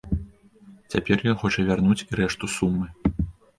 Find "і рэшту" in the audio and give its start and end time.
2.09-2.53